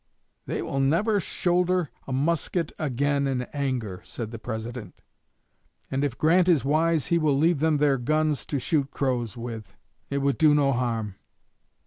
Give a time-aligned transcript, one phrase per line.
[0.47, 4.99] 'They will never shoulder a musket again in anger,' said the President,
[5.91, 9.75] 'and if Grant is wise he will leave them their guns to shoot crows with.
[10.09, 11.17] It would do no harm.'"